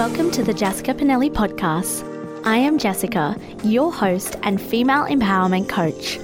[0.00, 2.02] Welcome to the Jessica Pinelli podcast.
[2.46, 6.16] I am Jessica, your host and female empowerment coach.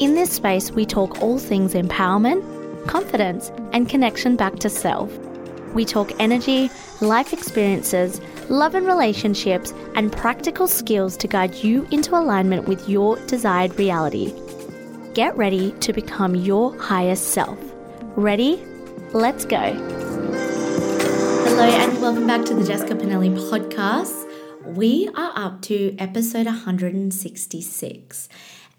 [0.00, 2.42] In this space, we talk all things empowerment,
[2.86, 5.14] confidence, and connection back to self.
[5.74, 6.70] We talk energy,
[7.02, 13.18] life experiences, love and relationships, and practical skills to guide you into alignment with your
[13.26, 14.32] desired reality.
[15.12, 17.58] Get ready to become your highest self.
[18.16, 18.64] Ready?
[19.12, 19.97] Let's go.
[21.60, 24.30] Hello, and welcome back to the Jessica Pinelli podcast.
[24.64, 28.28] We are up to episode 166.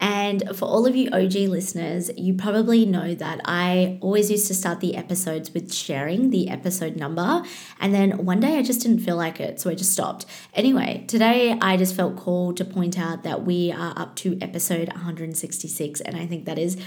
[0.00, 4.54] And for all of you OG listeners, you probably know that I always used to
[4.54, 7.42] start the episodes with sharing the episode number.
[7.78, 10.24] And then one day I just didn't feel like it, so I just stopped.
[10.54, 14.88] Anyway, today I just felt called to point out that we are up to episode
[14.88, 16.00] 166.
[16.00, 16.78] And I think that is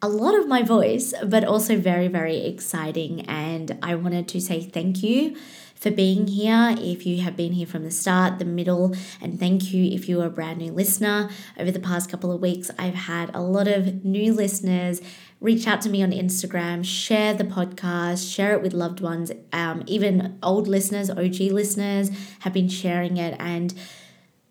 [0.00, 3.22] a lot of my voice, but also very, very exciting.
[3.22, 5.36] And I wanted to say thank you
[5.74, 6.74] for being here.
[6.78, 10.20] If you have been here from the start, the middle, and thank you if you
[10.20, 11.30] are a brand new listener.
[11.58, 15.00] Over the past couple of weeks, I've had a lot of new listeners
[15.40, 19.32] reach out to me on Instagram, share the podcast, share it with loved ones.
[19.52, 23.36] Um, even old listeners, OG listeners, have been sharing it.
[23.38, 23.74] And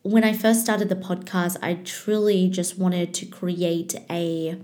[0.03, 4.57] when I first started the podcast, I truly just wanted to create a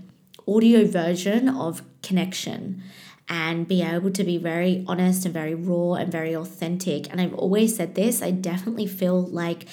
[0.46, 2.82] audio version of connection
[3.28, 7.10] and be able to be very honest and very raw and very authentic.
[7.10, 9.66] And I've always said this, I definitely feel like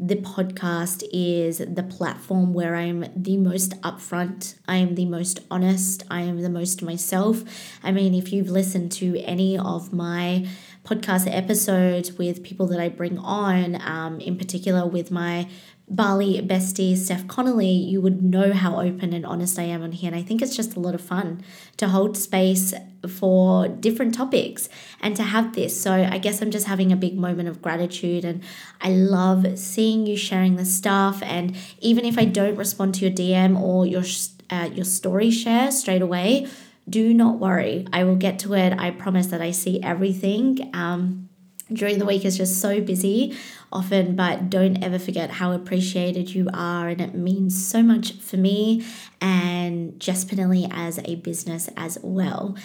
[0.00, 6.04] the podcast is the platform where I'm the most upfront, I am the most honest,
[6.08, 7.42] I am the most myself.
[7.82, 10.46] I mean, if you've listened to any of my
[10.84, 15.48] podcast episodes with people that I bring on, um, in particular with my
[15.90, 20.08] Bali bestie, Steph Connolly, you would know how open and honest I am on here.
[20.08, 21.42] And I think it's just a lot of fun
[21.78, 22.74] to hold space
[23.08, 24.68] for different topics
[25.00, 25.80] and to have this.
[25.80, 28.24] So I guess I'm just having a big moment of gratitude.
[28.24, 28.42] And
[28.82, 31.22] I love seeing you sharing the stuff.
[31.22, 34.04] And even if I don't respond to your DM or your,
[34.50, 36.48] uh, your story share straight away,
[36.88, 37.86] do not worry.
[37.92, 38.72] I will get to it.
[38.78, 40.70] I promise that I see everything.
[40.74, 41.27] Um,
[41.72, 43.36] during the week is just so busy
[43.72, 46.88] often, but don't ever forget how appreciated you are.
[46.88, 48.84] And it means so much for me
[49.20, 52.56] and Jess Pinelli as a business as well.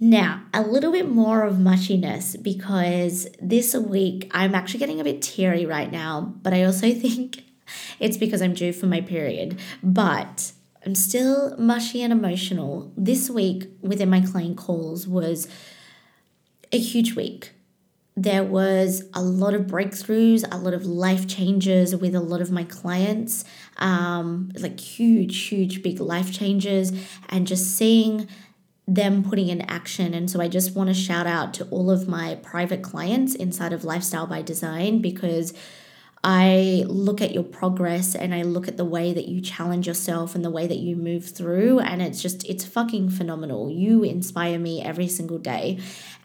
[0.00, 5.22] Now, a little bit more of mushiness because this week I'm actually getting a bit
[5.22, 7.42] teary right now, but I also think
[7.98, 9.58] it's because I'm due for my period.
[9.82, 10.52] But
[10.86, 12.92] I'm still mushy and emotional.
[12.96, 15.48] This week within my client calls was
[16.70, 17.52] a huge week
[18.22, 22.50] there was a lot of breakthroughs, a lot of life changes with a lot of
[22.50, 23.44] my clients,
[23.76, 26.92] um, like huge, huge, big life changes,
[27.28, 28.26] and just seeing
[28.88, 30.14] them putting in action.
[30.14, 33.72] And so I just want to shout out to all of my private clients inside
[33.72, 35.54] of Lifestyle by Design because
[36.24, 40.34] I look at your progress and I look at the way that you challenge yourself
[40.34, 41.78] and the way that you move through.
[41.78, 43.70] And it's just, it's fucking phenomenal.
[43.70, 45.78] You inspire me every single day.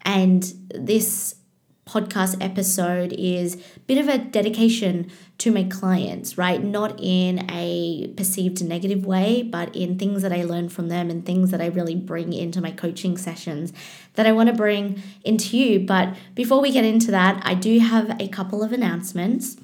[0.04, 1.36] And this
[1.86, 6.64] podcast episode is a bit of a dedication to my clients, right?
[6.64, 11.26] Not in a perceived negative way, but in things that I learn from them and
[11.26, 13.74] things that I really bring into my coaching sessions
[14.14, 15.80] that I want to bring into you.
[15.80, 19.58] But before we get into that, I do have a couple of announcements.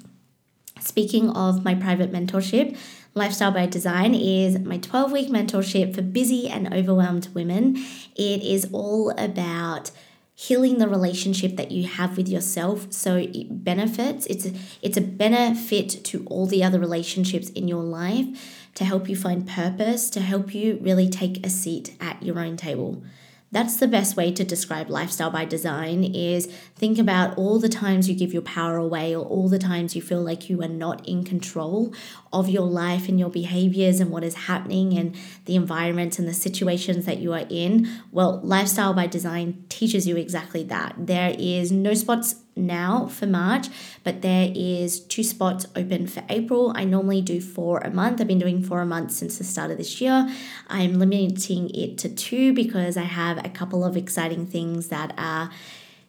[0.82, 2.78] Speaking of my private mentorship,
[3.16, 7.76] Lifestyle by Design is my 12 week mentorship for busy and overwhelmed women.
[8.16, 9.92] It is all about
[10.40, 12.94] healing the relationship that you have with yourself.
[12.94, 17.84] So it benefits it's a, it's a benefit to all the other relationships in your
[17.84, 22.40] life to help you find purpose to help you really take a seat at your
[22.40, 23.04] own table
[23.52, 26.46] that's the best way to describe lifestyle by design is
[26.76, 30.02] think about all the times you give your power away or all the times you
[30.02, 31.94] feel like you are not in control
[32.32, 35.16] of your life and your behaviors and what is happening and
[35.46, 37.90] the environment and the situations that you are in.
[38.12, 40.94] Well, lifestyle by design teaches you exactly that.
[40.98, 42.36] There is no spots
[42.66, 43.68] now for March,
[44.04, 46.74] but there is two spots open for April.
[46.76, 48.22] I normally do four a month.
[48.22, 50.34] I've been doing four a month since the start of this year.
[50.68, 55.50] I'm limiting it to two because I have a couple of exciting things that are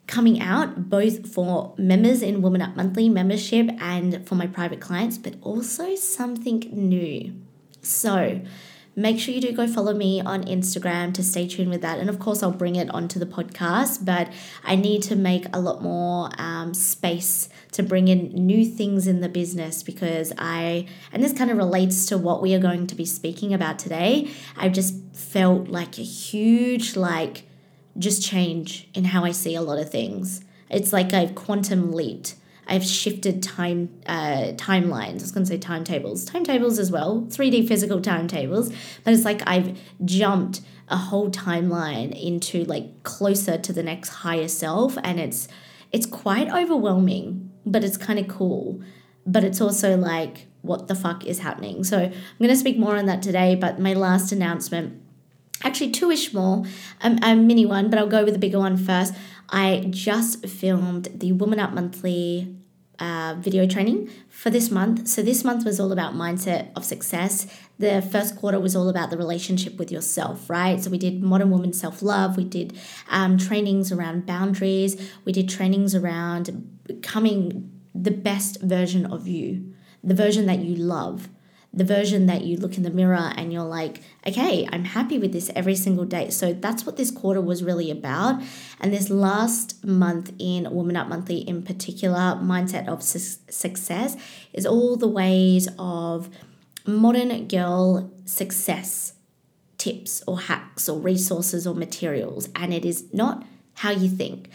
[0.07, 5.17] coming out both for members in Woman Up Monthly membership and for my private clients,
[5.19, 7.33] but also something new.
[7.83, 8.41] So,
[8.97, 11.99] make sure you do go follow me on Instagram to stay tuned with that.
[11.99, 14.29] And of course, I'll bring it onto the podcast, but
[14.65, 19.21] I need to make a lot more um, space to bring in new things in
[19.21, 22.95] the business because I, and this kind of relates to what we are going to
[22.95, 24.29] be speaking about today.
[24.57, 27.45] I've just felt like a huge, like,
[27.99, 30.45] just change in how I see a lot of things.
[30.69, 32.27] It's like a quantum leap
[32.71, 35.11] I've shifted time uh, timelines.
[35.11, 38.73] I was going to say timetables, timetables as well, 3D physical timetables.
[39.05, 44.49] But it's like I've jumped a whole timeline into like closer to the next higher
[44.49, 45.49] self, and it's
[45.91, 48.81] it's quite overwhelming, but it's kind of cool.
[49.27, 51.83] But it's also like, what the fuck is happening?
[51.83, 53.57] So I'm going to speak more on that today.
[53.57, 55.03] But my last announcement
[55.63, 56.65] actually two-ish more,
[57.03, 59.13] um, a mini one, but I'll go with the bigger one first.
[59.51, 62.57] I just filmed the Woman Up Monthly
[63.01, 65.09] uh, video training for this month.
[65.09, 67.47] So this month was all about mindset of success.
[67.79, 70.81] The first quarter was all about the relationship with yourself, right?
[70.83, 72.37] So we did modern woman self love.
[72.37, 75.11] We did um, trainings around boundaries.
[75.25, 79.75] We did trainings around becoming the best version of you,
[80.05, 81.29] the version that you love
[81.73, 85.33] the version that you look in the mirror and you're like, okay, I'm happy with
[85.33, 86.31] this every single day.
[86.31, 88.43] So that's what this quarter was really about.
[88.81, 94.17] And this last month in Woman Up Monthly, in particular, mindset of su- success,
[94.53, 96.29] is all the ways of
[96.87, 99.15] modern girl success
[99.79, 102.49] tips or hacks or resources or materials.
[102.55, 103.45] And it is not
[103.75, 104.51] how you think.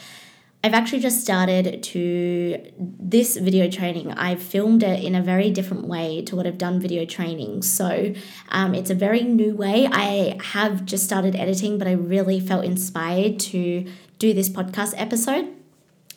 [0.66, 4.12] I've actually just started to this video training.
[4.14, 7.62] I've filmed it in a very different way to what I've done video training.
[7.62, 8.16] So
[8.50, 9.88] um, it's a very new way.
[9.92, 13.86] I have just started editing, but I really felt inspired to
[14.18, 15.54] do this podcast episode.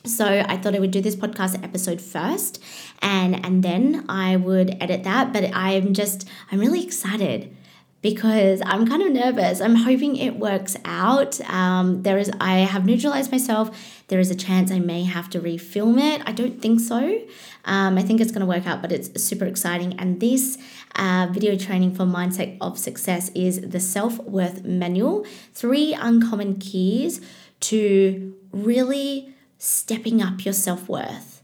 [0.03, 2.59] So I thought I would do this podcast episode first
[3.03, 5.31] and and then I would edit that.
[5.31, 7.55] But I'm just I'm really excited
[8.01, 9.59] because I'm kind of nervous.
[9.59, 11.39] I'm hoping it works out.
[11.49, 14.03] Um, there is I have neutralized myself.
[14.07, 16.21] There is a chance I may have to refilm it.
[16.25, 17.21] I don't think so.
[17.65, 19.99] Um, I think it's going to work out, but it's super exciting.
[19.99, 20.57] And this
[20.95, 25.25] uh, video training for mindset of success is the self worth manual.
[25.53, 27.19] Three uncommon keys
[27.61, 31.41] to really stepping up your self worth,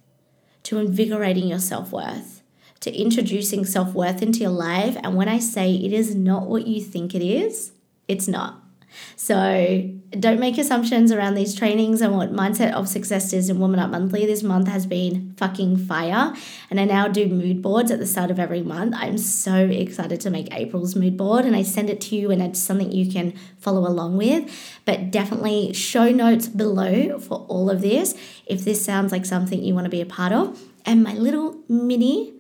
[0.64, 2.35] to invigorating your self worth
[2.86, 4.96] to introducing self worth into your life.
[5.04, 7.72] And when I say it is not what you think it is,
[8.08, 8.62] it's not.
[9.16, 13.80] So don't make assumptions around these trainings and what mindset of success is in Woman
[13.80, 14.28] Up Monthly.
[14.28, 16.34] This month has been fucking fire.
[16.70, 18.94] And I now do mood boards at the start of every month.
[18.96, 22.42] I'm so excited to make April's mood board and I send it to you and
[22.42, 24.50] it's something you can follow along with.
[24.86, 28.16] But definitely show notes below for all of this
[28.46, 30.62] if this sounds like something you want to be a part of.
[30.86, 32.35] And my little mini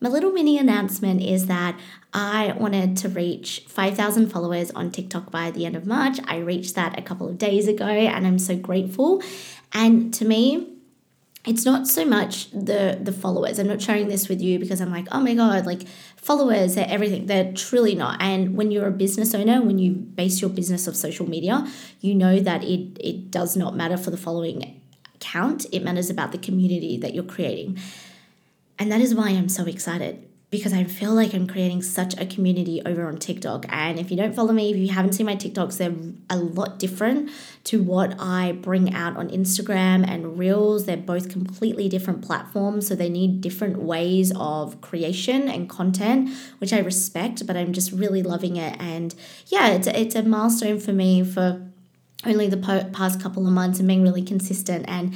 [0.00, 1.78] my little mini announcement is that
[2.12, 6.18] I wanted to reach 5,000 followers on TikTok by the end of March.
[6.26, 9.22] I reached that a couple of days ago and I'm so grateful.
[9.72, 10.76] And to me,
[11.46, 13.58] it's not so much the the followers.
[13.58, 16.88] I'm not sharing this with you because I'm like, oh my god, like followers, they're
[16.88, 17.26] everything.
[17.26, 18.20] They're truly not.
[18.20, 21.64] And when you're a business owner, when you base your business of social media,
[22.00, 24.80] you know that it it does not matter for the following
[25.20, 25.66] count.
[25.72, 27.78] It matters about the community that you're creating.
[28.78, 32.24] And that is why I'm so excited because I feel like I'm creating such a
[32.24, 33.66] community over on TikTok.
[33.68, 35.94] And if you don't follow me, if you haven't seen my TikToks, they're
[36.30, 37.30] a lot different
[37.64, 40.86] to what I bring out on Instagram and Reels.
[40.86, 46.72] They're both completely different platforms, so they need different ways of creation and content, which
[46.72, 48.80] I respect, but I'm just really loving it.
[48.80, 49.16] And
[49.48, 51.60] yeah, it's a, it's a milestone for me for
[52.24, 52.56] only the
[52.92, 55.14] past couple of months and being really consistent and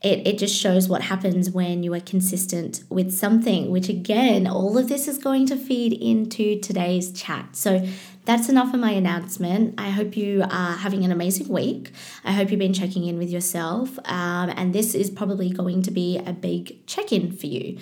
[0.00, 4.78] it, it just shows what happens when you are consistent with something, which again, all
[4.78, 7.56] of this is going to feed into today's chat.
[7.56, 7.84] So
[8.24, 9.74] that's enough of my announcement.
[9.76, 11.90] I hope you are having an amazing week.
[12.24, 13.98] I hope you've been checking in with yourself.
[14.04, 17.78] Um, and this is probably going to be a big check in for you.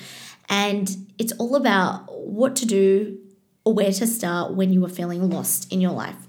[0.49, 3.19] And it's all about what to do
[3.65, 6.29] or where to start when you are feeling lost in your life.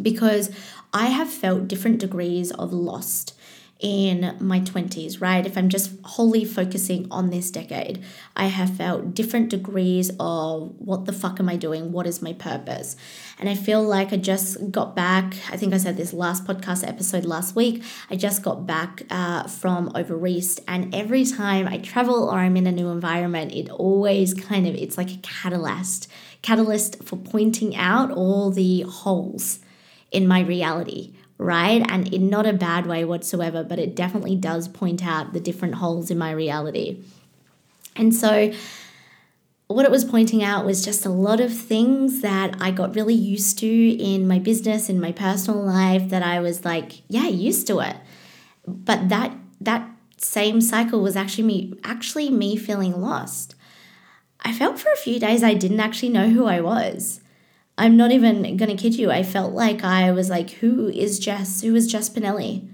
[0.00, 0.50] Because
[0.92, 3.37] I have felt different degrees of lost
[3.80, 5.46] in my 20s, right?
[5.46, 8.02] If I'm just wholly focusing on this decade,
[8.34, 11.92] I have felt different degrees of what the fuck am I doing?
[11.92, 12.96] What is my purpose?
[13.38, 15.34] And I feel like I just got back.
[15.50, 17.84] I think I said this last podcast episode last week.
[18.10, 22.56] I just got back uh, from over east, and every time I travel or I'm
[22.56, 26.10] in a new environment, it always kind of it's like a catalyst,
[26.42, 29.60] catalyst for pointing out all the holes
[30.10, 31.84] in my reality right?
[31.88, 35.76] And in not a bad way whatsoever, but it definitely does point out the different
[35.76, 37.02] holes in my reality.
[37.96, 38.52] And so,
[39.68, 43.14] what it was pointing out was just a lot of things that I got really
[43.14, 47.66] used to in my business, in my personal life, that I was like, yeah, used
[47.66, 47.96] to it.
[48.66, 53.54] But that that same cycle was actually me actually me feeling lost.
[54.40, 57.20] I felt for a few days I didn't actually know who I was.
[57.78, 59.10] I'm not even to kid you.
[59.10, 61.62] I felt like I was like, who is Jess?
[61.62, 62.68] Who is Jess Pinelli?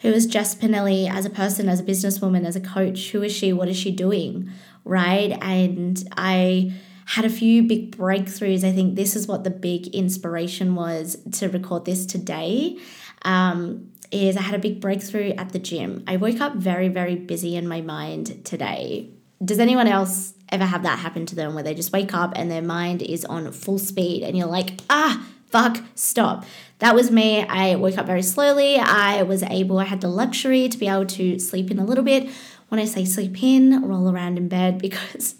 [0.00, 3.10] Who is Jess Pinelli as a person, as a businesswoman, as a coach?
[3.12, 3.54] Who is she?
[3.54, 4.50] What is she doing?
[4.84, 5.32] Right.
[5.42, 6.74] And I
[7.06, 8.64] had a few big breakthroughs.
[8.64, 12.78] I think this is what the big inspiration was to record this today.
[13.22, 16.04] Um, is I had a big breakthrough at the gym.
[16.06, 19.10] I woke up very, very busy in my mind today.
[19.42, 22.50] Does anyone else ever have that happen to them where they just wake up and
[22.50, 26.44] their mind is on full speed and you're like, ah, fuck, stop.
[26.80, 27.42] That was me.
[27.42, 28.76] I woke up very slowly.
[28.76, 32.04] I was able, I had the luxury to be able to sleep in a little
[32.04, 32.30] bit.
[32.68, 35.36] When I say sleep in, roll around in bed because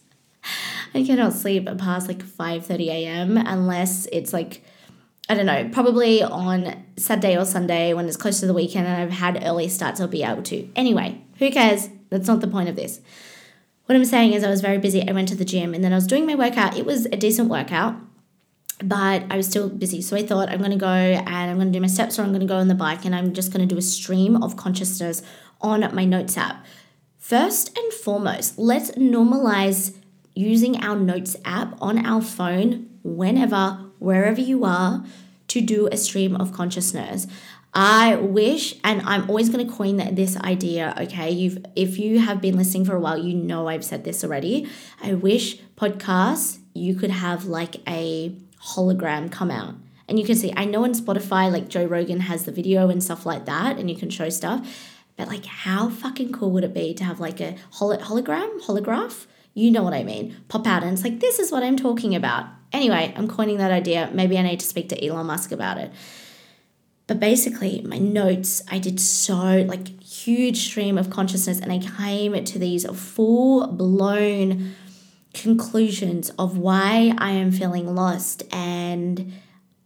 [0.95, 3.37] I cannot sleep past like 5:30 a.m.
[3.37, 4.63] unless it's like
[5.29, 9.03] I don't know, probably on Saturday or Sunday when it's close to the weekend and
[9.03, 10.69] I've had early starts, I'll be able to.
[10.77, 11.89] Anyway, who cares?
[12.11, 13.01] That's not the point of this.
[13.87, 15.07] What I'm saying is, I was very busy.
[15.07, 16.77] I went to the gym and then I was doing my workout.
[16.77, 17.97] It was a decent workout,
[18.83, 20.01] but I was still busy.
[20.01, 22.23] So I thought, I'm going to go and I'm going to do my steps or
[22.23, 24.43] I'm going to go on the bike and I'm just going to do a stream
[24.43, 25.23] of consciousness
[25.61, 26.65] on my notes app.
[27.19, 29.97] First and foremost, let's normalize
[30.35, 35.05] using our notes app on our phone whenever, wherever you are,
[35.49, 37.27] to do a stream of consciousness.
[37.75, 40.95] I wish, and I'm always going to coin this idea.
[41.01, 44.23] Okay, you've if you have been listening for a while, you know I've said this
[44.23, 44.69] already.
[45.03, 48.33] I wish podcasts you could have like a
[48.75, 49.75] hologram come out,
[50.09, 50.53] and you can see.
[50.57, 53.91] I know on Spotify, like Joe Rogan has the video and stuff like that, and
[53.91, 54.93] you can show stuff.
[55.17, 59.27] But like, how fucking cool would it be to have like a hol- hologram, holograph?
[59.53, 60.37] You know what I mean?
[60.47, 62.47] Pop out, and it's like this is what I'm talking about.
[62.73, 64.11] Anyway, I'm coining that idea.
[64.13, 65.91] Maybe I need to speak to Elon Musk about it.
[67.07, 69.35] But basically, my notes, I did so
[69.69, 74.75] like huge stream of consciousness and I came to these full blown
[75.35, 79.33] conclusions of why I am feeling lost and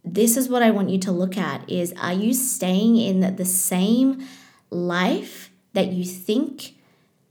[0.05, 3.45] this is what I want you to look at is are you staying in the
[3.45, 4.25] same
[4.69, 6.75] life that you think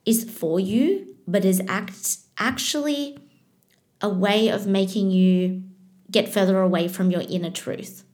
[0.05, 3.19] is for you but is act actually
[4.01, 5.63] a way of making you
[6.11, 8.05] get further away from your inner truth?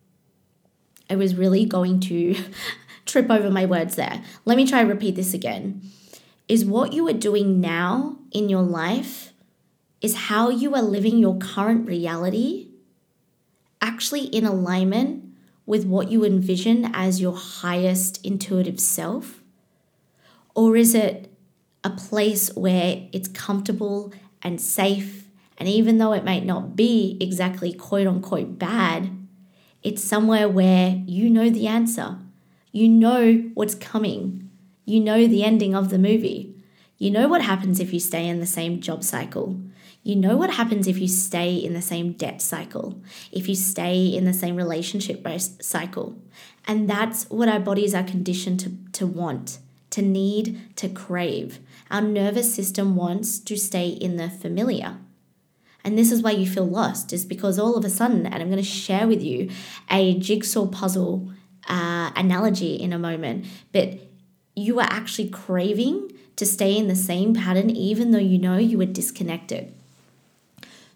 [1.09, 2.37] I was really going to
[3.07, 4.23] trip over my words there.
[4.45, 5.83] Let me try repeat this again.
[6.49, 9.33] Is what you are doing now in your life
[10.01, 12.69] is how you are living your current reality
[13.81, 15.25] actually in alignment
[15.67, 19.43] with what you envision as your highest intuitive self?
[20.55, 21.33] Or is it
[21.83, 25.27] a place where it's comfortable and safe?
[25.57, 29.11] And even though it might not be exactly quote unquote bad,
[29.85, 32.17] it's somewhere where you know the answer.
[32.73, 34.51] You know what's coming.
[34.87, 36.57] You know the ending of the movie.
[36.97, 39.61] You know what happens if you stay in the same job cycle.
[40.03, 44.07] You know what happens if you stay in the same debt cycle, if you stay
[44.07, 45.27] in the same relationship
[45.61, 46.19] cycle.
[46.67, 49.59] And that's what our bodies are conditioned to, to want,
[49.91, 51.59] to need, to crave.
[51.91, 54.97] Our nervous system wants to stay in the familiar.
[55.85, 58.49] And this is why you feel lost, is because all of a sudden, and I'm
[58.49, 59.51] going to share with you
[59.91, 61.31] a jigsaw puzzle
[61.69, 63.99] uh, analogy in a moment, but
[64.57, 68.79] you are actually craving to stay in the same pattern even though you know you
[68.79, 69.73] were disconnected.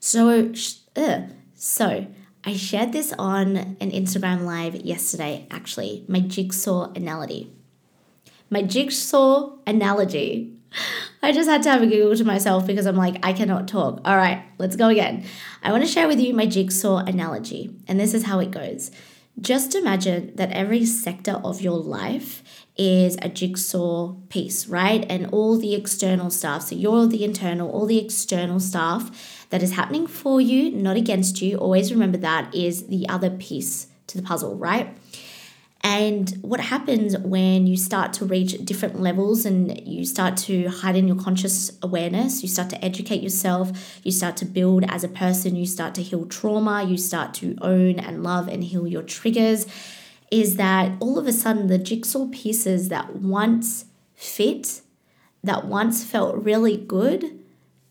[0.01, 0.53] So,
[0.97, 1.21] uh,
[1.55, 2.07] so
[2.45, 7.53] I shared this on an Instagram live yesterday, actually, my jigsaw analogy.
[8.51, 10.58] My jigsaw analogy
[11.23, 14.01] I just had to have a giggle to myself because I'm like, I cannot talk.
[14.05, 15.25] All right, let's go again.
[15.63, 18.91] I want to share with you my jigsaw analogy, and this is how it goes.
[19.41, 22.43] Just imagine that every sector of your life
[22.77, 25.07] is a jigsaw piece, right?
[25.09, 26.63] And all the external stuff.
[26.63, 31.41] So you're the internal, all the external stuff that is happening for you, not against
[31.41, 31.57] you.
[31.57, 34.97] Always remember that is the other piece to the puzzle, right?
[35.83, 41.07] And what happens when you start to reach different levels and you start to heighten
[41.07, 45.55] your conscious awareness, you start to educate yourself, you start to build as a person,
[45.55, 49.67] you start to heal trauma, you start to own and love and heal your triggers,
[50.31, 54.83] is that all of a sudden the jigsaw pieces that once fit,
[55.45, 57.39] that once felt really good,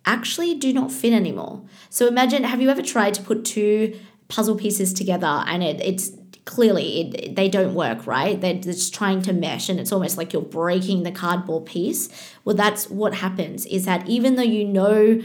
[0.06, 1.64] actually do not fit anymore.
[1.90, 6.12] So imagine, have you ever tried to put two puzzle pieces together and it, it's
[6.48, 8.42] clearly it, they don't work, right?
[8.42, 12.10] They're just trying to mesh and it's almost like you're breaking the cardboard piece.
[12.44, 15.22] Well, that's what happens is that even though you know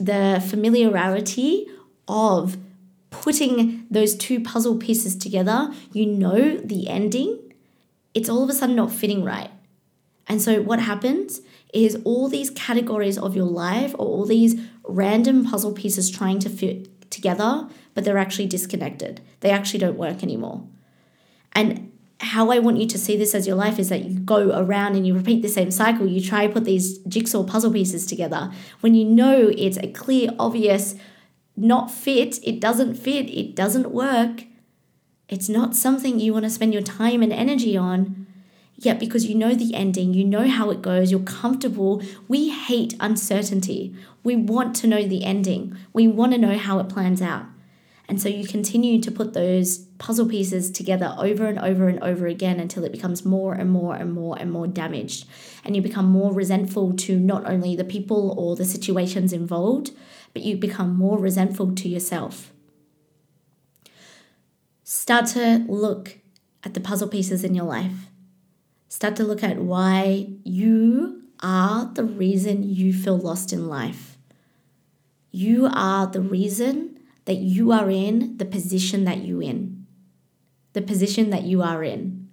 [0.00, 1.68] the familiarity
[2.08, 2.56] of
[3.10, 7.38] putting those two puzzle pieces together, you know the ending,
[8.14, 9.50] it's all of a sudden not fitting right.
[10.26, 15.44] And so what happens is all these categories of your life or all these random
[15.44, 19.20] puzzle pieces trying to fit together, but they're actually disconnected.
[19.40, 20.66] They actually don't work anymore.
[21.52, 24.56] And how I want you to see this as your life is that you go
[24.56, 26.06] around and you repeat the same cycle.
[26.06, 30.30] You try to put these jigsaw puzzle pieces together when you know it's a clear,
[30.38, 30.94] obvious,
[31.56, 34.44] not fit, it doesn't fit, it doesn't work.
[35.28, 38.26] It's not something you want to spend your time and energy on.
[38.76, 42.02] Yet, because you know the ending, you know how it goes, you're comfortable.
[42.26, 43.94] We hate uncertainty.
[44.24, 47.46] We want to know the ending, we want to know how it plans out.
[48.12, 52.26] And so you continue to put those puzzle pieces together over and over and over
[52.26, 55.26] again until it becomes more and more and more and more damaged.
[55.64, 59.92] And you become more resentful to not only the people or the situations involved,
[60.34, 62.52] but you become more resentful to yourself.
[64.84, 66.18] Start to look
[66.64, 68.10] at the puzzle pieces in your life.
[68.90, 74.18] Start to look at why you are the reason you feel lost in life.
[75.30, 76.91] You are the reason
[77.24, 79.86] that you are in the position that you in.
[80.72, 82.28] The position that you are in.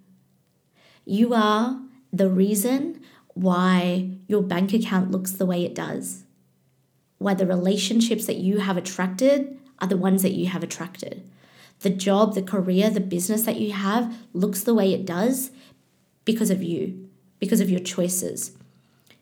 [1.06, 1.82] You are
[2.12, 3.02] the reason
[3.34, 6.24] why your bank account looks the way it does.
[7.18, 11.30] Why the relationships that you have attracted are the ones that you have attracted.
[11.82, 15.52] The job, the career, the business that you have looks the way it does
[16.26, 18.52] because of you, because of your choices.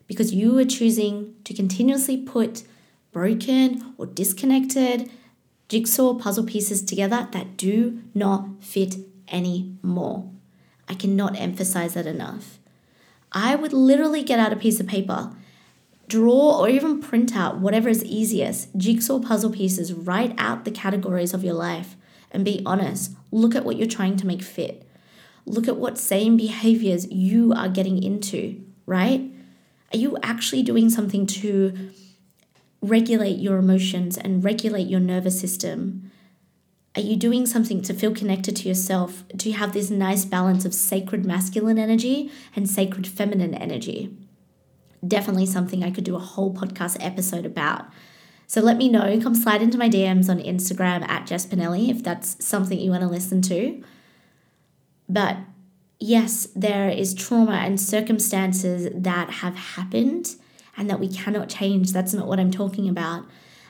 [0.06, 2.64] Because you are choosing to continuously put
[3.12, 5.10] broken or disconnected
[5.68, 8.96] jigsaw puzzle pieces together that do not fit
[9.30, 10.30] anymore.
[10.88, 12.58] I cannot emphasize that enough.
[13.32, 15.32] I would literally get out a piece of paper,
[16.08, 21.34] draw or even print out whatever is easiest, jigsaw puzzle pieces, write out the categories
[21.34, 21.96] of your life
[22.30, 23.12] and be honest.
[23.30, 24.88] Look at what you're trying to make fit.
[25.44, 29.30] Look at what same behaviors you are getting into, right?
[29.92, 31.90] Are you actually doing something to
[32.80, 36.10] regulate your emotions and regulate your nervous system?
[36.94, 39.24] Are you doing something to feel connected to yourself?
[39.36, 44.16] Do you have this nice balance of sacred masculine energy and sacred feminine energy?
[45.06, 47.86] Definitely something I could do a whole podcast episode about.
[48.48, 49.20] So let me know.
[49.20, 53.02] Come slide into my DMs on Instagram at Jess Pinelli if that's something you want
[53.02, 53.82] to listen to.
[55.08, 55.36] But
[56.00, 60.34] yes, there is trauma and circumstances that have happened
[60.78, 61.92] and that we cannot change.
[61.92, 63.26] That's not what I'm talking about.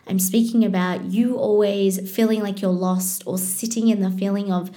[0.07, 4.71] I'm speaking about you always feeling like you're lost or sitting in the feeling of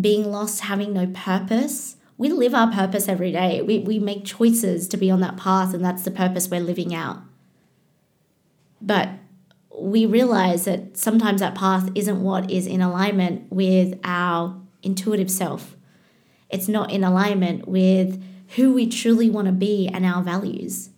[0.00, 1.96] being lost, having no purpose.
[2.16, 3.62] We live our purpose every day.
[3.62, 6.94] We, we make choices to be on that path, and that's the purpose we're living
[6.94, 7.18] out.
[8.80, 9.10] But
[9.76, 15.76] we realize that sometimes that path isn't what is in alignment with our intuitive self.
[16.50, 18.22] It's not in alignment with
[18.56, 20.89] who we truly want to be and our values.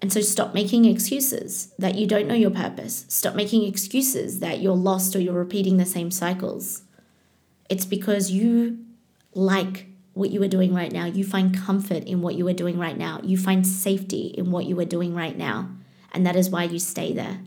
[0.00, 3.04] And so stop making excuses that you don't know your purpose.
[3.08, 6.82] Stop making excuses that you're lost or you're repeating the same cycles.
[7.68, 8.78] It's because you
[9.34, 11.06] like what you are doing right now.
[11.06, 13.20] You find comfort in what you are doing right now.
[13.22, 15.70] You find safety in what you are doing right now.
[16.12, 17.40] And that is why you stay there.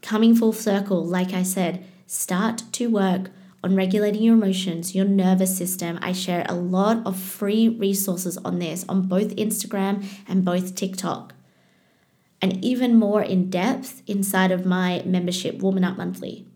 [0.00, 3.30] Coming full circle, like I said, start to work
[3.62, 5.98] on regulating your emotions, your nervous system.
[6.02, 11.34] I share a lot of free resources on this on both Instagram and both TikTok.
[12.40, 16.46] And even more in depth inside of my membership, Woman Up Monthly.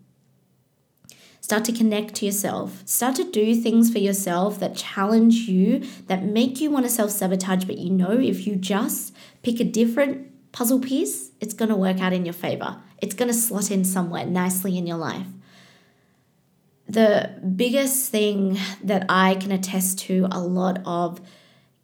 [1.39, 2.83] Start to connect to yourself.
[2.85, 7.09] Start to do things for yourself that challenge you, that make you want to self
[7.11, 11.75] sabotage, but you know if you just pick a different puzzle piece, it's going to
[11.75, 12.81] work out in your favor.
[13.01, 15.27] It's going to slot in somewhere nicely in your life
[16.87, 21.19] the biggest thing that I can attest to a lot of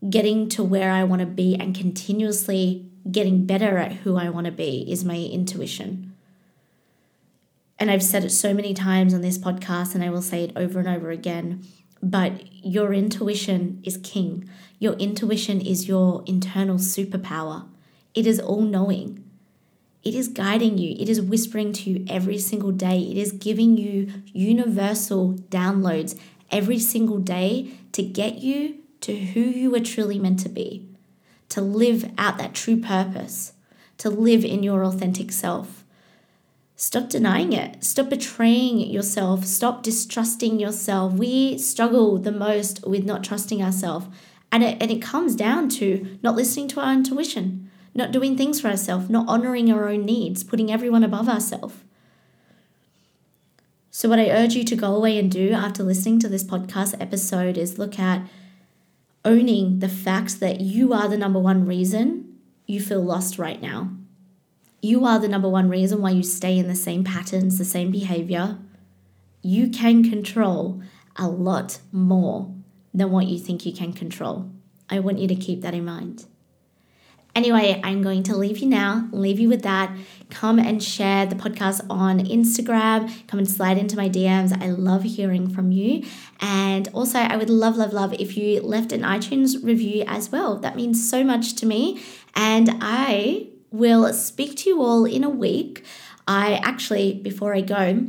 [0.09, 4.45] getting to where I want to be and continuously getting better at who I want
[4.45, 6.13] to be is my intuition.
[7.79, 10.53] And I've said it so many times on this podcast, and I will say it
[10.55, 11.65] over and over again.
[12.01, 14.49] But your intuition is king.
[14.79, 17.67] Your intuition is your internal superpower.
[18.13, 19.22] It is all knowing.
[20.03, 23.77] It is guiding you, it is whispering to you every single day, it is giving
[23.77, 26.19] you universal downloads
[26.51, 30.87] every single day to get you to who you are truly meant to be,
[31.49, 33.53] to live out that true purpose,
[33.97, 35.83] to live in your authentic self.
[36.75, 37.83] Stop denying it.
[37.83, 39.45] Stop betraying yourself.
[39.45, 41.13] Stop distrusting yourself.
[41.13, 44.07] We struggle the most with not trusting ourselves.
[44.51, 48.59] And it, and it comes down to not listening to our intuition not doing things
[48.59, 51.75] for ourselves, not honoring our own needs, putting everyone above ourselves.
[53.91, 56.99] So, what I urge you to go away and do after listening to this podcast
[56.99, 58.27] episode is look at
[59.23, 63.91] owning the fact that you are the number one reason you feel lost right now.
[64.81, 67.91] You are the number one reason why you stay in the same patterns, the same
[67.91, 68.57] behavior.
[69.41, 70.81] You can control
[71.15, 72.53] a lot more
[72.93, 74.49] than what you think you can control.
[74.89, 76.25] I want you to keep that in mind.
[77.35, 79.91] Anyway, I'm going to leave you now, leave you with that.
[80.29, 83.11] Come and share the podcast on Instagram.
[83.27, 84.55] Come and slide into my DMs.
[84.61, 86.03] I love hearing from you.
[86.39, 90.57] And also, I would love, love, love if you left an iTunes review as well.
[90.57, 92.03] That means so much to me.
[92.35, 95.83] And I will speak to you all in a week.
[96.27, 98.07] I actually, before I go,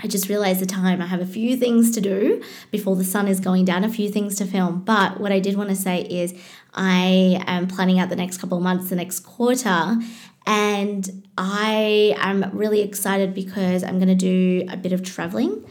[0.00, 1.02] I just realized the time.
[1.02, 4.08] I have a few things to do before the sun is going down, a few
[4.08, 4.82] things to film.
[4.82, 6.34] But what I did want to say is
[6.74, 9.96] I am planning out the next couple of months, the next quarter,
[10.46, 15.64] and I am really excited because I'm going to do a bit of traveling.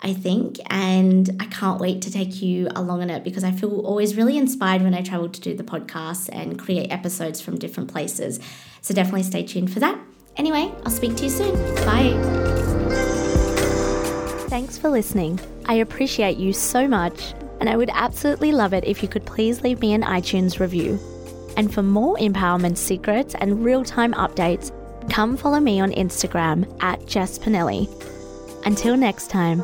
[0.00, 3.80] I think, and I can't wait to take you along on it because I feel
[3.80, 7.90] always really inspired when I travel to do the podcast and create episodes from different
[7.90, 8.38] places.
[8.80, 9.98] So definitely stay tuned for that.
[10.36, 11.52] Anyway, I'll speak to you soon.
[11.84, 12.14] Bye.
[14.48, 15.40] Thanks for listening.
[15.66, 19.62] I appreciate you so much, and I would absolutely love it if you could please
[19.62, 20.98] leave me an iTunes review.
[21.56, 24.72] And for more empowerment secrets and real time updates,
[25.10, 27.88] come follow me on Instagram at Jess Pinelli.
[28.64, 29.62] Until next time.